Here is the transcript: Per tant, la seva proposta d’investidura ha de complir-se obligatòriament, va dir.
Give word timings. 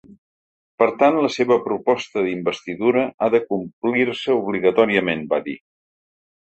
Per 0.83 0.87
tant, 1.03 1.17
la 1.25 1.29
seva 1.35 1.57
proposta 1.67 2.25
d’investidura 2.29 3.07
ha 3.27 3.31
de 3.37 3.45
complir-se 3.53 4.43
obligatòriament, 4.43 5.27
va 5.37 5.45
dir. 5.51 5.61